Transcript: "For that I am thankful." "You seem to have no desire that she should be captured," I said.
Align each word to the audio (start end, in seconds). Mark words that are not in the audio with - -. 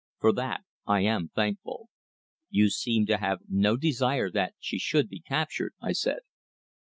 "For 0.17 0.33
that 0.33 0.61
I 0.87 1.01
am 1.01 1.27
thankful." 1.29 1.87
"You 2.49 2.71
seem 2.71 3.05
to 3.05 3.19
have 3.19 3.41
no 3.47 3.77
desire 3.77 4.31
that 4.31 4.55
she 4.59 4.79
should 4.79 5.07
be 5.07 5.19
captured," 5.19 5.75
I 5.79 5.91
said. 5.91 6.21